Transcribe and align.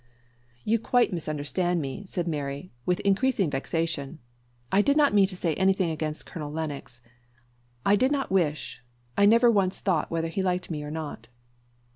"You 0.65 0.79
quite 0.79 1.13
misunderstand 1.13 1.79
me," 1.79 2.05
said 2.07 2.27
Mary, 2.27 2.71
with 2.87 2.99
increasing 3.01 3.51
vexation. 3.51 4.17
"I 4.71 4.81
did 4.81 4.97
not 4.97 5.13
mean 5.13 5.27
to 5.27 5.35
say 5.35 5.53
anything 5.53 5.91
against 5.91 6.25
Colonel 6.25 6.51
Lennox. 6.51 7.01
I 7.85 7.95
did 7.95 8.11
not 8.11 8.31
wish 8.31 8.83
I 9.15 9.27
never 9.27 9.51
once 9.51 9.79
thought 9.79 10.09
whether 10.09 10.29
he 10.29 10.41
liked 10.41 10.71
me 10.71 10.81
or 10.81 10.89
not." 10.89 11.27